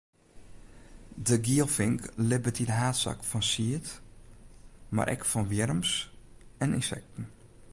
De 1.31 1.37
gielfink 1.45 2.01
libbet 2.29 2.57
yn 2.63 2.73
haadsaak 2.79 3.21
fan 3.29 3.45
sied, 3.51 3.85
mar 4.95 5.09
ek 5.15 5.23
fan 5.31 5.49
wjirms 5.51 5.91
en 6.63 6.75
ynsekten. 6.77 7.25